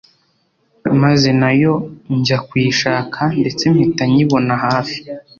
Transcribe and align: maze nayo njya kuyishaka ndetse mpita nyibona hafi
maze 1.01 1.29
nayo 1.41 1.73
njya 2.17 2.37
kuyishaka 2.47 3.21
ndetse 3.41 3.63
mpita 3.73 4.03
nyibona 4.13 4.53
hafi 4.65 4.97